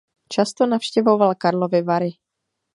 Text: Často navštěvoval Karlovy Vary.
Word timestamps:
Často 0.29 0.65
navštěvoval 0.65 1.35
Karlovy 1.35 1.81
Vary. 1.81 2.09